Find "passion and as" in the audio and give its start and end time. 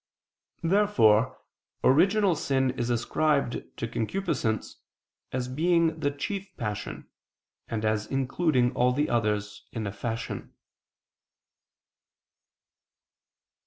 6.57-8.07